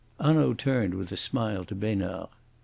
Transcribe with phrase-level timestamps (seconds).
[0.19, 2.29] Hanaud turned with a smile to Besnard.